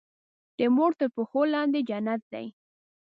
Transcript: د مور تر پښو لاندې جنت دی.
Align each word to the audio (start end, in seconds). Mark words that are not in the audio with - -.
د 0.57 0.59
مور 0.75 0.91
تر 0.99 1.07
پښو 1.15 1.41
لاندې 1.53 1.79
جنت 1.89 2.21
دی. 2.33 2.45